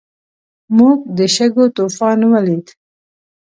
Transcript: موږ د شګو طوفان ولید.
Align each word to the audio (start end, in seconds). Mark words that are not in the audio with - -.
موږ 0.77 0.97
د 1.17 1.19
شګو 1.35 1.65
طوفان 1.77 2.19
ولید. 2.31 2.65